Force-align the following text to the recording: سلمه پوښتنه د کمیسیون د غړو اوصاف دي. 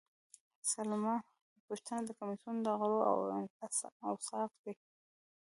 سلمه 0.71 1.15
پوښتنه 1.67 1.99
د 2.05 2.09
کمیسیون 2.19 2.57
د 2.61 2.67
غړو 2.79 2.99
اوصاف 4.09 4.51
دي. 4.63 4.73